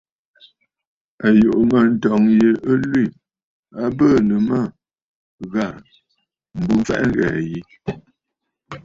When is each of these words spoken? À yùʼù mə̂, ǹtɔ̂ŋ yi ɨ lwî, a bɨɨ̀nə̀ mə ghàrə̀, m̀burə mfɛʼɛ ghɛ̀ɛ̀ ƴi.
À 1.25 1.27
yùʼù 1.41 1.61
mə̂, 1.71 1.81
ǹtɔ̂ŋ 1.93 2.23
yi 2.37 2.47
ɨ 2.71 2.73
lwî, 2.83 3.03
a 3.81 3.83
bɨɨ̀nə̀ 3.97 4.41
mə 4.47 4.59
ghàrə̀, 5.51 5.87
m̀burə 6.55 6.73
mfɛʼɛ 6.79 7.07
ghɛ̀ɛ̀ 7.17 7.43
ƴi. 7.49 7.61